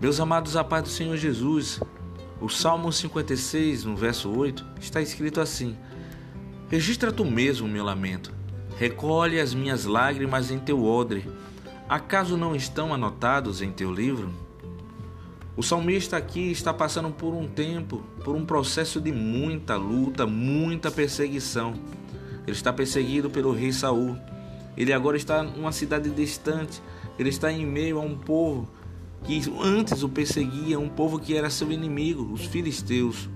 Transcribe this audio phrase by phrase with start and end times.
[0.00, 1.78] Meus amados, a paz do Senhor Jesus,
[2.40, 5.76] o Salmo 56, no verso 8, está escrito assim:
[6.70, 8.32] Registra tu mesmo meu lamento,
[8.78, 11.28] recolhe as minhas lágrimas em teu odre.
[11.86, 14.32] Acaso não estão anotados em teu livro?
[15.54, 20.90] O salmista aqui está passando por um tempo, por um processo de muita luta, muita
[20.90, 21.74] perseguição.
[22.46, 24.16] Ele está perseguido pelo rei Saul.
[24.78, 26.80] Ele agora está numa cidade distante.
[27.18, 28.66] Ele está em meio a um povo
[29.24, 33.28] que antes o perseguia, um povo que era seu inimigo, os filisteus.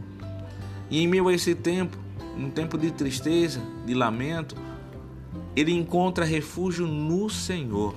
[0.90, 1.96] E em meio a esse tempo,
[2.36, 4.56] um tempo de tristeza, de lamento,
[5.54, 7.94] ele encontra refúgio no Senhor.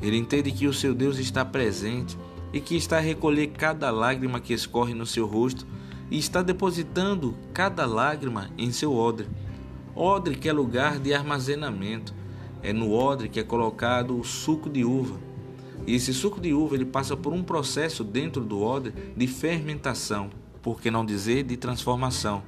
[0.00, 2.16] Ele entende que o seu Deus está presente
[2.52, 5.66] e que está a recolher cada lágrima que escorre no seu rosto
[6.10, 9.26] e está depositando cada lágrima em seu odre.
[9.94, 12.14] Odre que é lugar de armazenamento.
[12.62, 15.18] É no odre que é colocado o suco de uva.
[15.86, 20.30] E esse suco de uva ele passa por um processo dentro do odre de fermentação,
[20.62, 22.42] por que não dizer de transformação.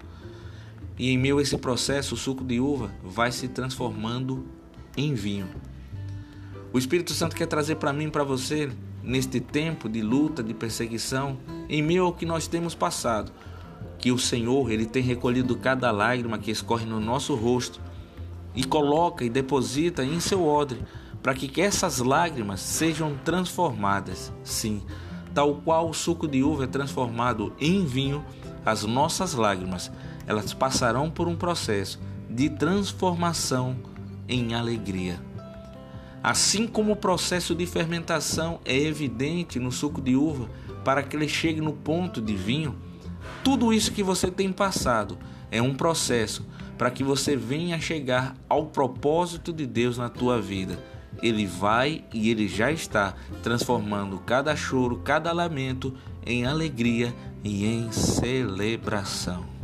[0.98, 4.47] E em meio a esse processo, o suco de uva vai se transformando
[4.97, 5.48] em vinho.
[6.73, 8.70] O Espírito Santo quer trazer para mim para você,
[9.03, 13.31] neste tempo de luta, de perseguição, em meio ao que nós temos passado,
[13.98, 17.81] que o Senhor ele tem recolhido cada lágrima que escorre no nosso rosto
[18.55, 20.81] e coloca e deposita em seu odre
[21.27, 24.32] para que essas lágrimas sejam transformadas.
[24.44, 24.80] Sim,
[25.34, 28.24] tal qual o suco de uva é transformado em vinho,
[28.64, 29.91] as nossas lágrimas,
[30.24, 31.98] elas passarão por um processo
[32.30, 33.77] de transformação
[34.28, 35.20] em alegria.
[36.22, 40.48] Assim como o processo de fermentação é evidente no suco de uva
[40.84, 42.78] para que ele chegue no ponto de vinho,
[43.42, 45.19] tudo isso que você tem passado
[45.50, 46.47] é um processo
[46.78, 52.31] para que você venha chegar ao propósito de Deus na tua vida ele vai e
[52.31, 57.14] ele já está transformando cada choro, cada lamento em alegria
[57.45, 59.56] e em celebração.